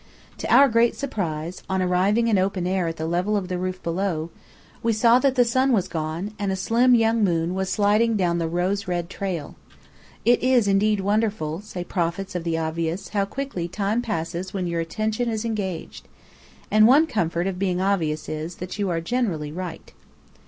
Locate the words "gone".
5.87-6.33